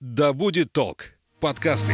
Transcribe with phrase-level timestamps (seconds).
[0.00, 1.06] «Да будет толк»
[1.40, 1.92] подкасты.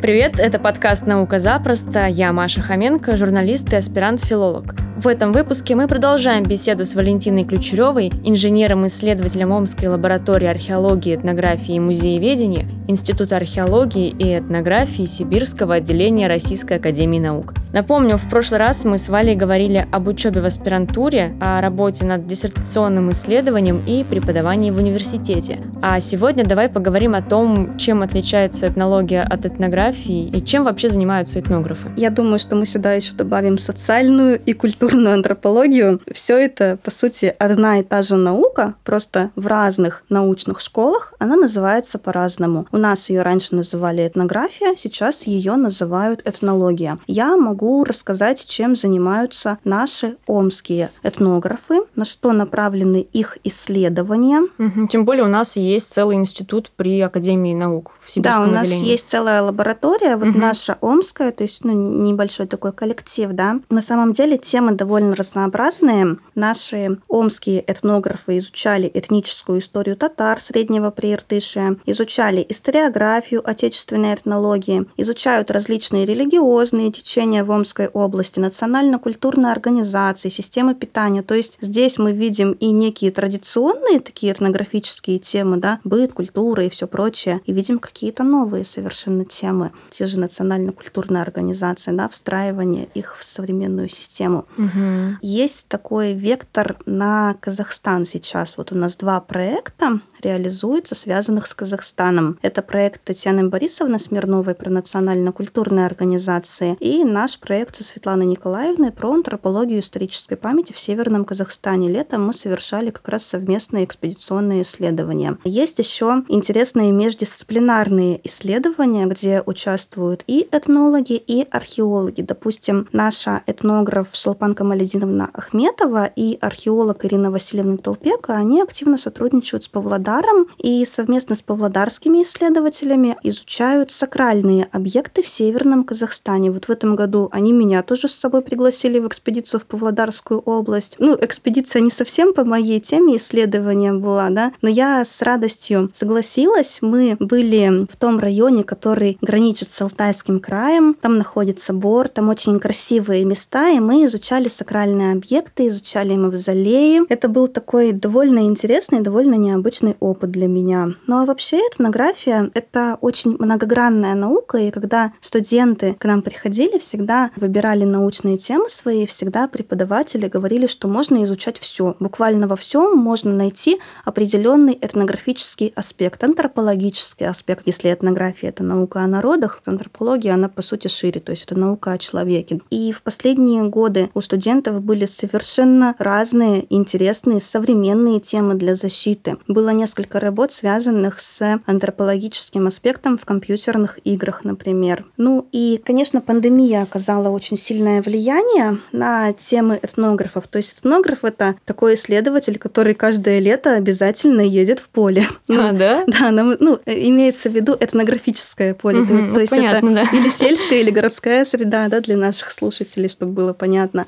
[0.00, 2.06] Привет, это подкаст «Наука запросто».
[2.06, 4.76] Я Маша Хоменко, журналист и аспирант-филолог.
[4.96, 11.80] В этом выпуске мы продолжаем беседу с Валентиной Ключеревой, инженером-исследователем Омской лаборатории археологии, этнографии и
[11.80, 17.54] музееведения, Института археологии и этнографии Сибирского отделения Российской академии наук.
[17.72, 22.28] Напомню, в прошлый раз мы с Валей говорили об учебе в аспирантуре, о работе над
[22.28, 25.58] диссертационным исследованием и преподавании в университете.
[25.82, 31.40] А сегодня давай поговорим о том, чем отличается этнология от этнографии и чем вообще занимаются
[31.40, 31.88] этнографы.
[31.96, 36.00] Я думаю, что мы сюда еще добавим социальную и культурную антропологию.
[36.12, 41.36] Все это, по сути, одна и та же наука, просто в разных научных школах она
[41.36, 42.66] называется по-разному.
[42.72, 46.98] У нас ее раньше называли этнография, сейчас ее называют этнология.
[47.06, 54.42] Я могу рассказать, чем занимаются наши омские этнографы, на что направлены их исследования.
[54.58, 54.88] Угу.
[54.88, 58.62] Тем более у нас есть целый институт при Академии наук в Сибирском Да, у нас
[58.68, 58.90] отделении.
[58.90, 60.40] есть целая лаборатория, вот Мгм.
[60.40, 63.60] наша омская, то есть ну, небольшой такой коллектив, да.
[63.70, 66.18] На самом деле темы довольно разнообразные.
[66.34, 76.04] Наши омские этнографы изучали этническую историю татар Среднего Прииртышия, изучали историографию отечественной этнологии, изучают различные
[76.04, 81.22] религиозные течения в Омской области, национально-культурные организации, системы питания.
[81.22, 86.70] То есть здесь мы видим и некие традиционные такие этнографические темы, да, быт, культура и
[86.70, 93.16] все прочее, и видим какие-то новые совершенно темы, те же национально-культурные организации, да, встраивание их
[93.18, 94.46] в современную систему.
[94.64, 95.18] Мгм.
[95.22, 98.56] Есть такой вектор на Казахстан сейчас.
[98.56, 102.38] Вот у нас два проекта реализуются, связанных с Казахстаном.
[102.42, 109.12] Это проект Татьяны Борисовны Смирновой про национально-культурные организации и наш проект со Светланой Николаевной про
[109.12, 111.88] антропологию исторической памяти в Северном Казахстане.
[111.88, 115.38] Летом мы совершали как раз совместные экспедиционные исследования.
[115.44, 122.22] Есть еще интересные междисциплинарные исследования, где участвуют и этнологи, и археологи.
[122.22, 124.08] Допустим, наша этнограф
[124.54, 131.36] Шелпан Камалединовна Ахметова и археолог Ирина Васильевна Толпека, они активно сотрудничают с Павлодаром и совместно
[131.36, 136.50] с павлодарскими исследователями изучают сакральные объекты в Северном Казахстане.
[136.50, 140.96] Вот в этом году они меня тоже с собой пригласили в экспедицию в Павлодарскую область.
[140.98, 146.78] Ну, экспедиция не совсем по моей теме исследования была, да, но я с радостью согласилась.
[146.80, 150.94] Мы были в том районе, который граничит с Алтайским краем.
[151.00, 157.02] Там находится Бор, там очень красивые места, и мы изучали сакральные объекты, изучали мавзолеи.
[157.08, 160.94] Это был такой довольно интересный, довольно необычный опыт для меня.
[161.06, 167.30] Ну а вообще этнография— это очень многогранная наука, и когда студенты к нам приходили, всегда
[167.36, 171.96] выбирали научные темы свои, всегда преподаватели говорили, что можно изучать все.
[172.00, 177.62] Буквально во всем можно найти определенный этнографический аспект, антропологический аспект.
[177.66, 181.92] Если этнография— это наука о народах, антропология, она по сути шире, то есть это наука
[181.92, 182.60] о человеке.
[182.70, 184.33] И в последние годы у студентов
[184.80, 189.36] были совершенно разные, интересные, современные темы для защиты.
[189.48, 195.04] Было несколько работ, связанных с антропологическим аспектом в компьютерных играх, например.
[195.16, 200.46] Ну и, конечно, пандемия оказала очень сильное влияние на темы этнографов.
[200.48, 205.26] То есть этнограф— это такой исследователь, который каждое лето обязательно едет в поле.
[205.48, 206.04] А, да?
[206.06, 209.00] Да, нам, ну, имеется в виду этнографическое поле.
[209.00, 210.18] Мгм, То ну, есть понятно, это да.
[210.18, 214.06] или сельская, или городская среда, да, для наших слушателей, чтобы было понятно.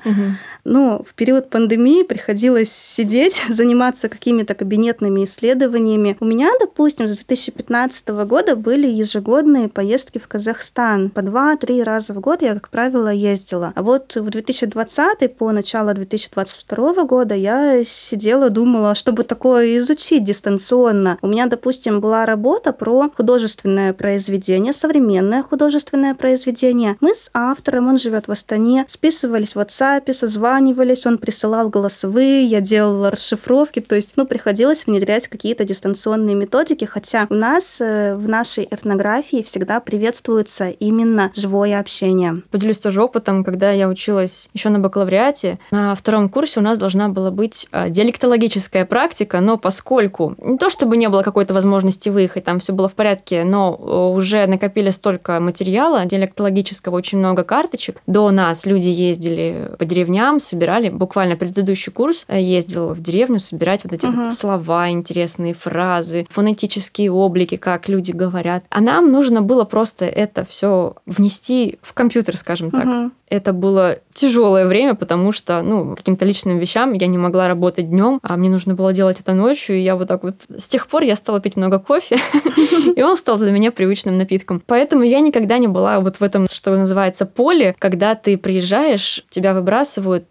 [0.63, 6.17] Но в период пандемии приходилось сидеть, заниматься какими-то кабинетными исследованиями.
[6.19, 11.09] У меня, допустим, с 2015 года были ежегодные поездки в Казахстан.
[11.09, 13.71] По два-три раза в год я, как правило, ездила.
[13.75, 21.17] А вот в 2020 по начало 2022 года я сидела, думала, чтобы такое изучить дистанционно.
[21.21, 26.97] У меня, допустим, была работа про художественное произведение, современное художественное произведение.
[26.99, 32.61] Мы с автором, он живет в Астане, списывались в WhatsApp, созванивались, он присылал голосовые, я
[32.61, 38.27] делала расшифровки, то есть, ну, приходилось внедрять какие-то дистанционные методики, хотя у нас э, в
[38.27, 42.41] нашей этнографии всегда приветствуется именно живое общение.
[42.51, 45.59] Поделюсь тоже опытом, когда я училась еще на бакалавриате.
[45.71, 50.69] На втором курсе у нас должна была быть а, диалектологическая практика, но поскольку не то
[50.69, 54.89] чтобы не было какой-то возможности выехать, там все было в порядке, но э, уже накопили
[54.91, 58.01] столько материала диалектологического, очень много карточек.
[58.07, 63.83] До нас люди ездили по деревням, собирали, буквально предыдущий курс э, ездил в деревню собирать
[63.83, 64.23] вот эти Мгм.
[64.25, 68.63] вот слова, интересные фразы, фонетические облики, как как люди говорят.
[68.69, 72.85] А нам нужно было просто это все внести в компьютер, скажем так.
[72.85, 73.11] Угу.
[73.29, 78.19] Это было тяжелое время, потому что, ну, каким-то личным вещам я не могла работать днем,
[78.23, 80.35] а мне нужно было делать это ночью, и я вот так вот...
[80.57, 82.17] С тех пор я стала пить много кофе,
[82.95, 84.63] и он стал для меня привычным напитком.
[84.65, 89.53] Поэтому я никогда не была вот в этом, что называется, поле, когда ты приезжаешь, тебя
[89.53, 89.76] выбрасывают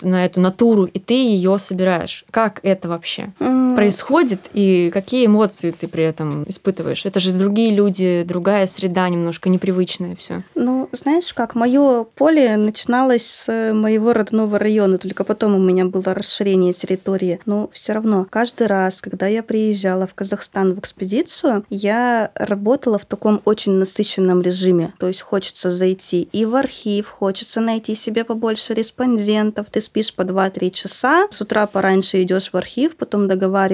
[0.03, 2.25] на эту натуру, и ты ее собираешь.
[2.31, 3.33] Как это вообще
[3.76, 7.05] происходит, и какие эмоции ты при этом испытываешь?
[7.05, 10.43] Это же другие люди, другая среда, немножко непривычная все.
[10.55, 16.14] Ну, знаешь как, мое поле начиналось с моего родного района, только потом у меня было
[16.14, 17.40] расширение территории.
[17.46, 23.05] Но все равно, каждый раз, когда я приезжала в Казахстан в экспедицию, я работала в
[23.05, 24.94] таком очень насыщенном режиме.
[24.99, 29.67] То есть хочется зайти и в архив, хочется найти себе побольше респондентов.
[29.70, 33.66] Ты спишь по 2-3 часа, с утра пораньше идешь в архив, потом договариваешься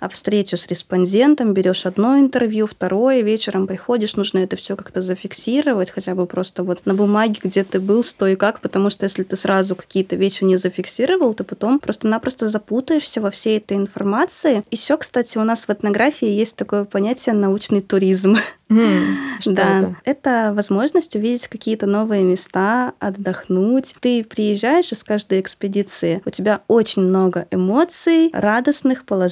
[0.00, 5.90] о встрече с респондентом, берешь одно интервью, второе, вечером приходишь, нужно это все как-то зафиксировать,
[5.90, 9.22] хотя бы просто вот на бумаге, где ты был, что и как, потому что если
[9.22, 14.64] ты сразу какие-то вещи не зафиксировал, ты потом просто-напросто запутаешься во всей этой информации.
[14.70, 18.36] Еще, кстати, у нас в этнографии есть такое понятие научный туризм.
[18.68, 19.96] Mm, что да, это?
[20.04, 23.94] это возможность увидеть какие-то новые места, отдохнуть.
[24.00, 29.25] Ты приезжаешь из каждой экспедиции, у тебя очень много эмоций, радостных, положительных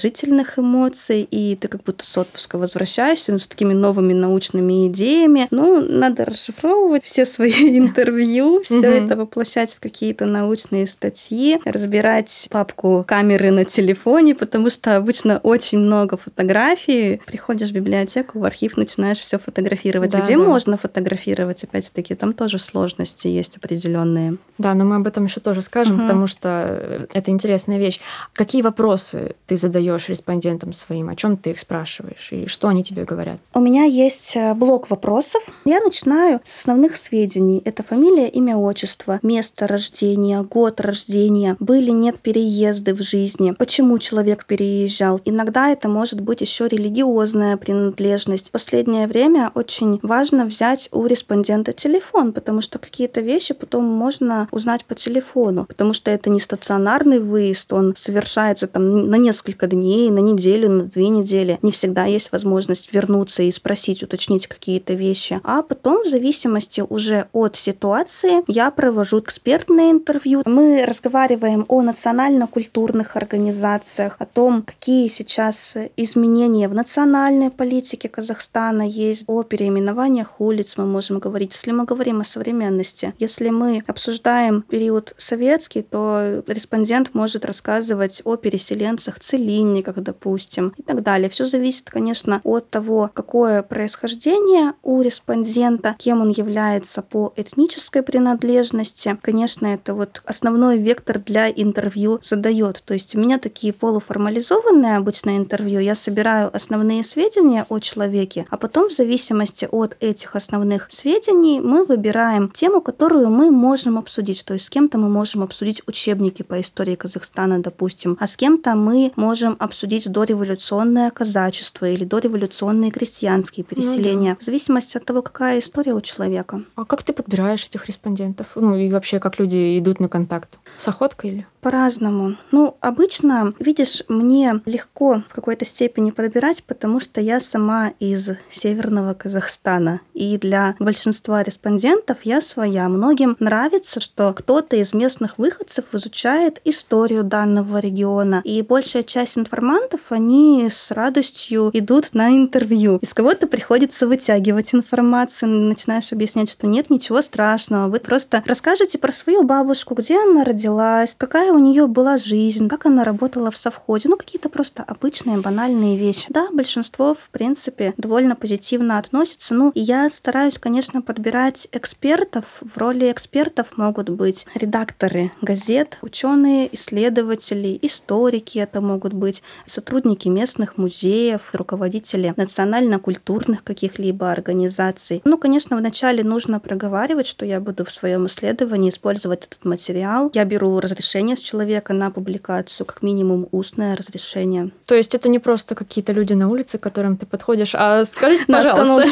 [0.58, 5.49] эмоций, и ты как будто с отпуска возвращаешься ну, с такими новыми научными идеями.
[5.50, 13.05] Ну, надо расшифровывать все свои интервью, все это воплощать в какие-то научные статьи, разбирать папку
[13.06, 17.20] камеры на телефоне, потому что обычно очень много фотографий.
[17.26, 20.11] Приходишь в библиотеку, в архив, начинаешь все фотографировать.
[20.11, 20.43] Да, Где да.
[20.43, 24.37] можно фотографировать, опять-таки, там тоже сложности есть определенные.
[24.58, 26.02] Да, но мы об этом еще тоже скажем, Мгм.
[26.02, 28.00] потому что это интересная вещь.
[28.32, 31.09] Какие вопросы ты задаешь респондентам своим?
[31.09, 32.29] О чем ты их спрашиваешь?
[32.32, 33.38] И что они тебе говорят?
[33.55, 35.43] У меня есть э, блок вопросов.
[35.65, 37.62] Я начинаю с основных сведений.
[37.65, 44.47] Это фамилия, имя, отчество, место рождения, год рождения, были, нет переезды в жизни, почему человек
[44.47, 45.21] переезжал.
[45.25, 48.49] Иногда это может быть еще религиозная принадлежность.
[48.49, 54.49] В последнее время очень важно взять у респондента телефон, потому что какие-то вещи потом можно
[54.50, 60.11] узнать по телефону, потому что это не стационарный выезд, он совершается там на несколько дней,
[60.11, 61.58] на неделю, на две недели.
[61.62, 65.40] Не всегда есть возможность вернуться и спросить, уточнить какие-то вещи.
[65.44, 70.43] А потом, в зависимости уже от ситуации, я провожу экспертное интервью.
[70.44, 79.25] Мы разговариваем о национально-культурных организациях, о том, какие сейчас изменения в национальной политике Казахстана есть,
[79.26, 81.52] о переименованиях улиц мы можем говорить.
[81.52, 88.37] Если мы говорим о современности, если мы обсуждаем период советский, то респондент может рассказывать о
[88.37, 89.20] переселенцах,
[89.55, 91.29] целинниках, допустим, и так далее.
[91.29, 99.17] Все зависит, конечно, от того, какое происхождение у респондента, кем он является по этнической принадлежности.
[99.23, 102.83] Конечно, это вот основной вектор для интервью задает.
[102.85, 105.81] То есть у меня такие полуформализованные обычно интервью.
[105.81, 111.85] Я собираю основные сведения о человеке, а потом в зависимости от этих основных сведений мы
[111.85, 114.45] выбираем тему, которую мы можем обсудить.
[114.45, 118.75] То есть с кем-то мы можем обсудить учебники по истории Казахстана, допустим, а с кем-то
[118.75, 124.37] мы можем обсудить дореволюционное казачество или дореволюционные крестьянские переселения.
[124.41, 126.62] В зависимости от того, какая история у человека.
[126.75, 128.49] А как ты подбираешь этих респондентов?
[128.55, 130.59] Ну и вообще, как люди идут на контакт?
[130.78, 131.47] С охоткой или?
[131.64, 132.37] По-разному.
[132.50, 139.14] Ну, обычно, видишь, мне легко в какой-то степени подбирать, потому что я сама из северного
[139.14, 140.02] Казахстана.
[140.12, 142.87] И для большинства респондентов я своя.
[142.90, 148.42] Многим нравится, что кто-то из местных выходцев изучает историю данного региона.
[148.44, 152.99] И большая часть информантов, они с радостью идут на интервью.
[152.99, 157.88] Из кого-то приходится вытягивать информацию, начинаешь объяснять, что нет ничего страшного.
[157.88, 162.87] Вы просто расскажете про свою бабушку, где она родилась, какая у нее была жизнь, как
[162.87, 164.08] она работала в совхозе.
[164.08, 166.26] Ну, какие-то просто обычные банальные вещи.
[166.28, 169.54] Да, большинство, в принципе, довольно позитивно относится.
[169.54, 172.44] Ну, я стараюсь, конечно, подбирать экспертов.
[172.61, 180.76] В роли экспертов могут быть редакторы газет, ученые, исследователи, историки это могут быть, сотрудники местных
[180.76, 185.23] музеев, руководители национально-культурных каких-либо организаций.
[185.25, 190.30] Ну, конечно, вначале нужно проговаривать, что я буду в своем исследовании использовать этот материал.
[190.34, 194.71] Я беру разрешение с человека на публикацию, как минимум устное разрешение.
[194.87, 198.47] То есть это не просто какие-то люди на улице, к которым ты подходишь, а скажите,
[198.47, 199.09] пожалуйста.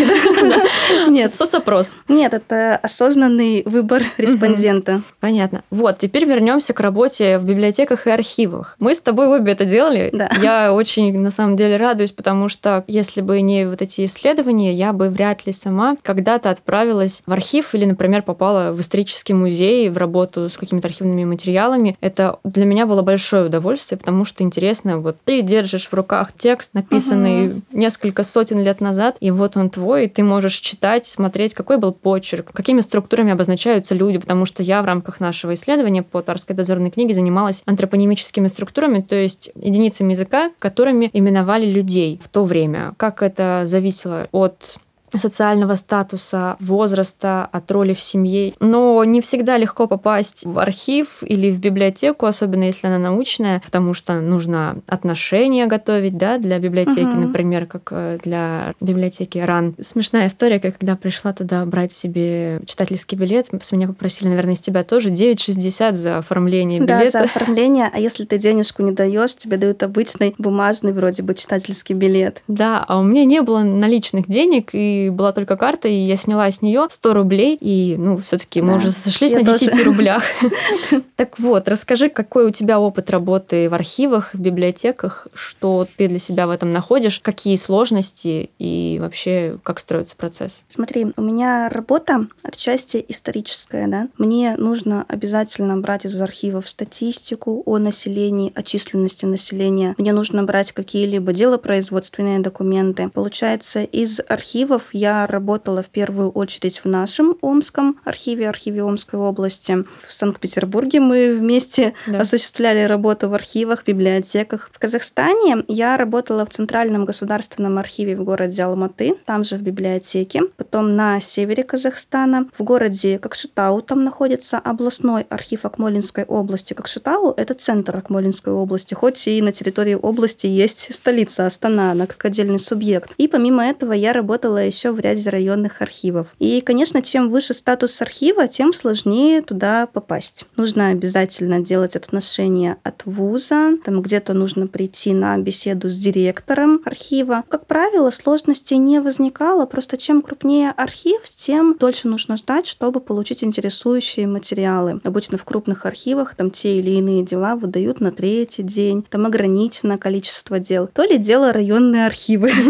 [1.08, 1.34] Нет.
[1.34, 1.96] Соцопрос.
[2.08, 5.02] Нет, это осознанный выбор респондента.
[5.20, 5.62] Понятно.
[5.70, 8.76] Вот, теперь вернемся к работе в библиотеках и архивах.
[8.78, 10.12] Мы с тобой обе это делали.
[10.42, 14.92] Я очень, на самом деле, радуюсь, потому что если бы не вот эти исследования, я
[14.92, 19.96] бы вряд ли сама когда-то отправилась в архив или, например, попала в исторический музей, в
[19.96, 21.96] работу с какими-то архивными материалами.
[22.22, 26.72] Это для меня было большое удовольствие, потому что интересно, вот ты держишь в руках текст,
[26.74, 27.62] написанный угу.
[27.72, 31.92] несколько сотен лет назад, и вот он твой, и ты можешь читать, смотреть, какой был
[31.92, 36.90] почерк, какими структурами обозначаются люди, потому что я в рамках нашего исследования по Тарской дозорной
[36.90, 42.94] книге занималась антропонимическими структурами, то есть единицами языка, которыми именовали людей в то время.
[42.96, 44.76] Как это зависело от
[45.18, 48.54] социального статуса, возраста, от роли в семье.
[48.60, 53.94] Но не всегда легко попасть в архив или в библиотеку, особенно если она научная, потому
[53.94, 57.20] что нужно отношения готовить да, для библиотеки, угу.
[57.20, 59.76] например, как э, для библиотеки РАН.
[59.80, 64.84] Смешная история, когда пришла туда брать себе читательский билет, с меня попросили, наверное, из тебя
[64.84, 67.04] тоже 9,60 за оформление билета.
[67.04, 71.34] Да, за оформление, а если ты денежку не даешь, тебе дают обычный бумажный вроде бы
[71.34, 72.42] читательский билет.
[72.48, 76.50] Да, а у меня не было наличных денег, и была только карта, и я сняла
[76.50, 79.84] с нее 100 рублей, и, ну, все таки мы уже сошлись на 10 тоже.
[79.84, 80.22] рублях.
[81.16, 86.18] Так вот, расскажи, какой у тебя опыт работы в архивах, в библиотеках, что ты для
[86.18, 90.64] себя в этом находишь, какие сложности и вообще как строится процесс?
[90.68, 94.08] Смотри, у меня работа отчасти историческая, да.
[94.18, 99.94] Мне нужно обязательно брать из архивов статистику о населении, о численности населения.
[99.98, 103.08] Мне нужно брать какие-либо делопроизводственные документы.
[103.08, 109.84] Получается, из архивов я работала в первую очередь в нашем Омском архиве, архиве Омской области.
[110.06, 112.20] В Санкт-Петербурге мы вместе да.
[112.20, 114.70] осуществляли работу в архивах, библиотеках.
[114.72, 120.42] В Казахстане я работала в Центральном государственном архиве в городе Алматы, там же в библиотеке.
[120.56, 126.74] Потом на севере Казахстана, в городе Кокшетау, там находится областной архив Акмолинской области.
[126.74, 132.24] Кокшетау— это центр Акмолинской области, хоть и на территории области есть столица Астана, она как
[132.24, 133.12] отдельный субъект.
[133.18, 136.26] И помимо этого я работала еще еще в ряде районных архивов.
[136.38, 140.46] И, конечно, чем выше статус архива, тем сложнее туда попасть.
[140.56, 147.44] Нужно обязательно делать отношения от вуза, там где-то нужно прийти на беседу с директором архива.
[147.48, 153.44] Как правило, сложностей не возникало, просто чем крупнее архив, тем дольше нужно ждать, чтобы получить
[153.44, 155.00] интересующие материалы.
[155.04, 159.96] Обычно в крупных архивах там те или иные дела выдают на третий день, там ограничено
[159.96, 160.88] количество дел.
[160.92, 162.50] То ли дело районные архивы.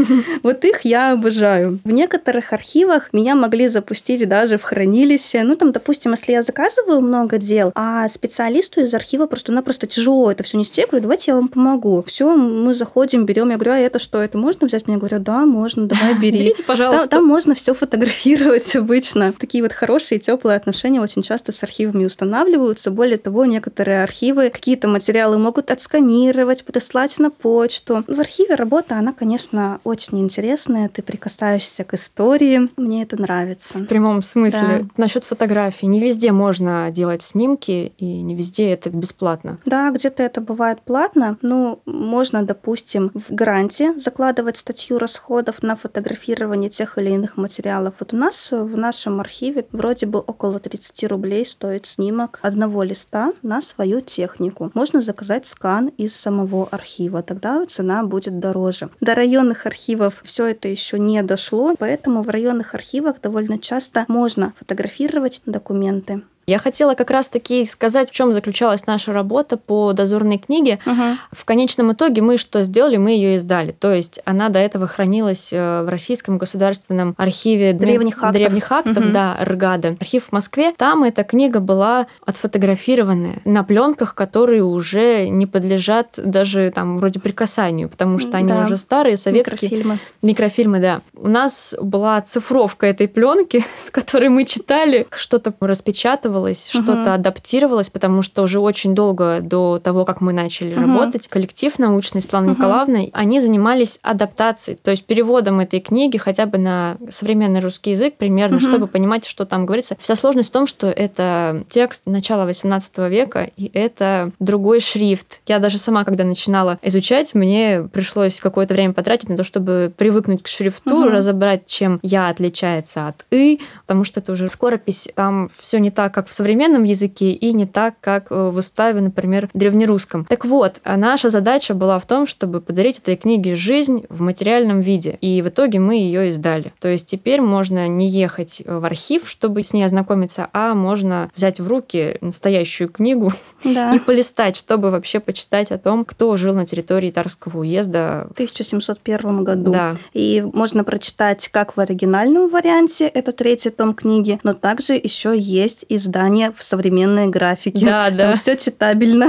[0.43, 1.79] Вот их я обожаю.
[1.85, 5.43] В некоторых архивах меня могли запустить даже в хранилище.
[5.45, 10.43] Ну, там, допустим, если я заказываю много дел, а специалисту из архива просто-напросто тяжело это
[10.43, 12.03] все нести, я говорю, давайте я вам помогу.
[12.07, 13.51] Все, мы заходим, берем.
[13.51, 14.89] Я говорю, а это что, это можно взять?
[14.89, 16.39] Мне говорят, да, можно, давай бери.
[16.43, 17.09] Берите, пожалуйста.
[17.09, 19.33] Там, там можно все фотографировать обычно.
[19.33, 22.91] Такие вот хорошие, теплые отношения очень часто с архивами устанавливаются.
[22.91, 28.05] Более того, некоторые архивы какие-то материалы могут отсканировать, подослать на почту.
[28.09, 30.89] В архиве работа, она, конечно, очень интересная.
[30.89, 32.71] Ты прикасаешься к истории.
[32.77, 33.77] Мне это нравится.
[33.77, 34.61] В прямом смысле.
[34.61, 34.89] Да.
[34.97, 35.87] Насчет фотографий.
[35.87, 39.59] Не везде можно делать снимки, и не везде это бесплатно.
[39.67, 41.37] Да, где-то это бывает платно.
[41.43, 47.95] Ну, можно, допустим, в гранте закладывать статью расходов на фотографирование тех или иных материалов.
[48.01, 53.35] Вот у нас в нашем архиве вроде бы около 30 рублей стоит снимок одного листа
[53.43, 54.71] на свою технику.
[54.73, 58.89] Можно заказать скан из самого архива, тогда цена будет дороже.
[59.01, 64.53] До районных архивов все это еще не дошло, поэтому в районных архивах довольно часто можно
[64.59, 66.23] фотографировать документы.
[66.47, 70.81] Я хотела как раз-таки сказать, в чем заключалась наша работа по дозорной книге.
[70.85, 71.03] Угу.
[71.33, 72.97] В конечном итоге мы что сделали?
[72.97, 73.73] Мы ее издали.
[73.73, 79.05] То есть она до этого хранилась э, в Российском государственном архиве древних актов, древних актов
[79.05, 79.13] угу.
[79.13, 79.97] да, РГАДа.
[80.01, 80.73] Архив в Москве.
[80.77, 87.89] Там эта книга была отфотографированная на пленках, которые уже не подлежат даже там вроде прикасанию,
[87.89, 88.63] потому что они да.
[88.63, 89.71] уже старые, советские.
[89.71, 89.99] Микрофильмы.
[90.23, 91.03] Микрофильмы, да.
[91.15, 96.83] У нас была цифровка этой пленки, с которой мы читали, что-то распечатывали переписывалось, угу.
[96.83, 100.81] что-то адаптировалось, потому что уже очень долго до того, как мы начали угу.
[100.81, 102.59] работать, коллектив научный Светланы угу.
[102.59, 108.17] Николаевны, они занимались адаптацией, то есть переводом этой книги хотя бы на современный русский язык
[108.17, 108.67] примерно, угу.
[108.67, 109.97] чтобы понимать, что там говорится.
[110.01, 115.41] Вся сложность в том, что это текст начала XVIII века, и это другой шрифт.
[115.47, 120.43] Я даже сама, когда начинала изучать, мне пришлось какое-то время потратить на то, чтобы привыкнуть
[120.43, 121.09] к шрифту, угу.
[121.09, 126.15] разобрать, чем я отличается от «и», потому что это уже скоропись, там все не так,
[126.15, 130.25] как как в современном языке, и не так, как э, в уставе, например, древнерусском.
[130.27, 134.81] Так вот, а наша задача была в том, чтобы подарить этой книге жизнь в материальном
[134.81, 135.19] виде.
[135.21, 136.73] И в итоге мы ее издали.
[136.79, 141.59] То есть теперь можно не ехать в архив, чтобы с ней ознакомиться, а можно взять
[141.59, 143.33] в руки настоящую книгу
[143.65, 143.93] да.
[143.97, 148.29] и полистать, чтобы вообще почитать о том, кто жил на территории Тарского уезда.
[148.31, 149.73] В 1701 году.
[149.73, 149.97] Да.
[150.13, 155.85] И можно прочитать как в оригинальном варианте, это третий том книги, но также еще есть
[155.89, 156.12] издание
[156.57, 157.85] в современной графике.
[157.85, 158.37] Да, да.
[158.37, 159.29] Все читабельно.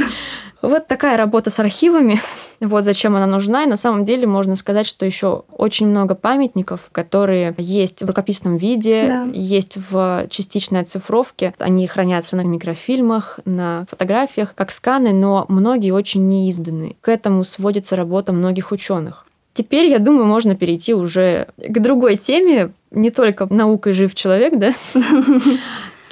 [0.61, 2.21] Вот такая работа с архивами.
[2.61, 3.63] Вот зачем она нужна.
[3.63, 8.55] И на самом деле можно сказать, что еще очень много памятников, которые есть в рукописном
[8.55, 9.27] виде, да.
[9.33, 11.53] есть в частичной оцифровке.
[11.57, 16.95] Они хранятся на микрофильмах, на фотографиях, как сканы, но многие очень не изданы.
[17.01, 19.25] К этому сводится работа многих ученых.
[19.53, 24.73] Теперь, я думаю, можно перейти уже к другой теме, не только наукой жив человек, да?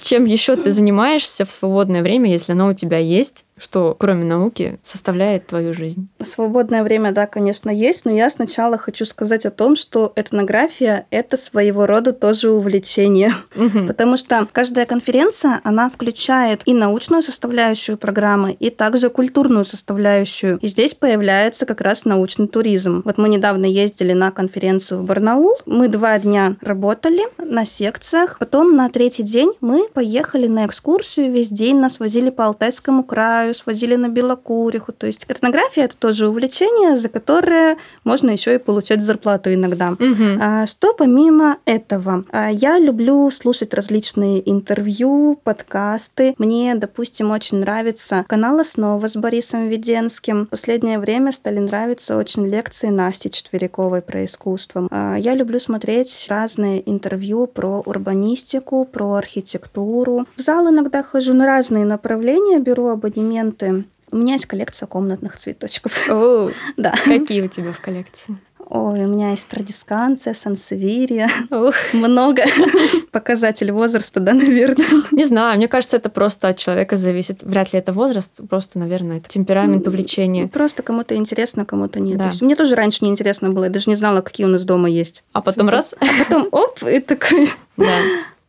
[0.02, 3.46] Чем еще ты занимаешься в свободное время, если оно у тебя есть?
[3.62, 6.10] Что кроме науки составляет твою жизнь?
[6.24, 11.38] Свободное время, да, конечно, есть, но я сначала хочу сказать о том, что этнография— это
[11.38, 13.86] своего рода тоже увлечение, угу.
[13.88, 20.58] потому что каждая конференция, она включает и научную составляющую программы, и также культурную составляющую.
[20.58, 23.04] И здесь появляется как раз научный туризм.
[23.06, 28.76] Вот мы недавно ездили на конференцию в Барнаул, мы два дня работали на секциях, потом
[28.76, 33.96] на третий день мы поехали на экскурсию, весь день нас возили по Алтайскому краю, Свозили
[33.96, 34.92] на Белокуриху.
[34.94, 39.92] То есть этнография— это тоже увлечение, за которое можно еще и получать зарплату иногда.
[39.92, 40.68] Угу.
[40.68, 42.26] Что помимо этого?
[42.32, 46.36] А, я люблю слушать различные интервью, подкасты.
[46.38, 50.46] Мне, допустим, очень нравится канал «Основа» с Борисом Веденским.
[50.46, 54.88] В последнее время стали нравиться очень лекции Насти Четверяковой про искусство.
[54.92, 60.26] А, я люблю смотреть разные интервью про урбанистику, про архитектуру.
[60.36, 63.86] В зал иногда хожу на разные направления, беру абонемент моменты.
[64.12, 65.94] У меня есть коллекция комнатных цветочков.
[66.10, 66.94] О, да.
[67.06, 68.38] Какие у тебя в коллекции?
[68.74, 71.30] Ой, у меня есть традисканция, сансевирия.
[71.50, 71.76] Ух.
[71.92, 72.44] Много.
[73.12, 74.86] Показатель возраста, да, наверное.
[75.12, 77.44] Не знаю, мне кажется, это просто от человека зависит.
[77.44, 80.48] Вряд ли это возраст, просто, наверное, это темперамент, увлечение.
[80.48, 82.18] Просто кому-то интересно, кому-то нет.
[82.18, 82.32] Да.
[82.40, 85.24] мне тоже раньше не интересно было, я даже не знала, какие у нас дома есть.
[85.34, 85.76] А потом Цветы.
[85.76, 85.96] раз?
[86.00, 87.50] А потом оп, и такой...
[87.76, 87.86] Да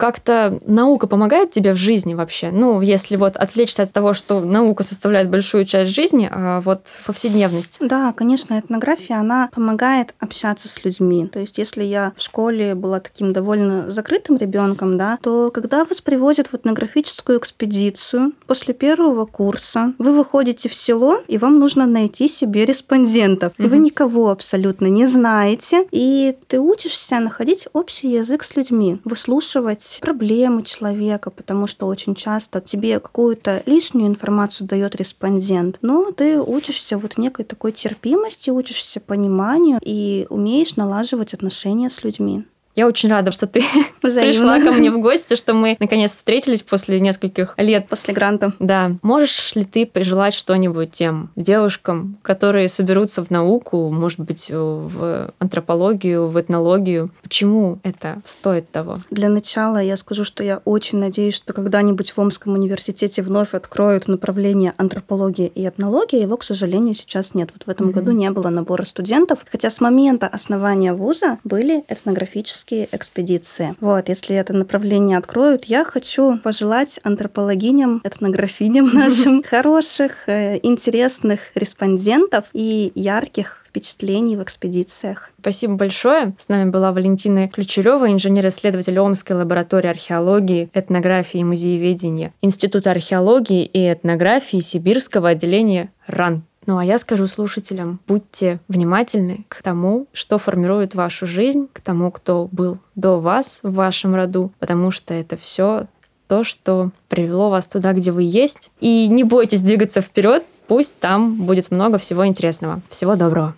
[0.03, 2.51] как-то наука помогает тебе в жизни вообще?
[2.51, 7.77] Ну, если вот отвлечься от того, что наука составляет большую часть жизни, а вот повседневность.
[7.79, 11.29] Да, конечно, этнография, она помогает общаться с людьми.
[11.29, 16.01] То есть, если я в школе была таким довольно закрытым ребенком, да, то когда вас
[16.01, 22.27] привозят в этнографическую экспедицию после первого курса, вы выходите в село, и вам нужно найти
[22.27, 23.53] себе респондентов.
[23.57, 23.69] Mm-hmm.
[23.69, 30.63] Вы никого абсолютно не знаете, и ты учишься находить общий язык с людьми, выслушивать проблемы
[30.63, 37.19] человека, потому что очень часто тебе какую-то лишнюю информацию дает респондент, но ты учишься вот
[37.19, 42.45] некой такой терпимости, учишься пониманию и умеешь налаживать отношения с людьми.
[42.75, 43.63] Я очень рада, что ты
[44.01, 47.89] пришла ко мне в гости, что мы наконец встретились после нескольких лет.
[47.89, 48.53] После гранта.
[48.59, 48.93] Да.
[49.03, 56.29] Можешь ли ты пожелать что-нибудь тем девушкам, которые соберутся в науку, может быть, в антропологию,
[56.29, 57.11] в этнологию?
[57.23, 58.99] Почему это стоит того?
[59.11, 64.09] Для начала я скажу, что я очень надеюсь, что когда-нибудь в Омском университете вновь откроют
[64.09, 66.23] направление антропология и этнология.
[66.23, 67.51] Его, к сожалению, сейчас нет.
[67.53, 67.93] Вот в этом mm-hmm.
[67.93, 69.41] году не было набора студентов.
[69.51, 73.75] Хотя с момента основания вуза были этнографические антропологические экспедиции.
[73.81, 82.45] Вот, если это направление откроют, я хочу пожелать антропологиням, этнографиням нашим хороших, э, интересных респондентов
[82.53, 85.31] и ярких впечатлений в экспедициях.
[85.41, 86.35] Спасибо большое.
[86.39, 93.91] С нами была Валентина Ключерева, инженер-исследователь Омской лаборатории археологии, этнографии и музееведения Института археологии и
[93.91, 96.45] этнографии Сибирского отделения РАН.
[96.67, 102.11] Ну а я скажу слушателям, будьте внимательны к тому, что формирует вашу жизнь, к тому,
[102.11, 105.87] кто был до вас в вашем роду, потому что это все
[106.29, 108.71] то, что привело вас туда, где вы есть.
[108.81, 112.81] И не бойтесь двигаться вперед, пусть там будет много всего интересного.
[112.89, 113.55] Всего доброго.